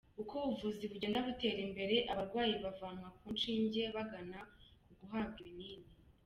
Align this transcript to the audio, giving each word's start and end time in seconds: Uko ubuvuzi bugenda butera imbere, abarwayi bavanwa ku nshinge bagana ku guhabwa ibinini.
Uko 0.21 0.33
ubuvuzi 0.39 0.83
bugenda 0.91 1.17
butera 1.27 1.59
imbere, 1.67 1.95
abarwayi 2.11 2.53
bavanwa 2.65 3.07
ku 3.17 3.25
nshinge 3.35 3.81
bagana 3.95 4.39
ku 4.83 4.91
guhabwa 4.99 5.39
ibinini. 5.43 5.89